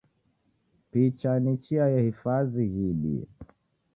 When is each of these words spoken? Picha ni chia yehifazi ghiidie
Picha 0.91 1.31
ni 1.43 1.53
chia 1.63 1.85
yehifazi 1.95 2.61
ghiidie 2.73 3.23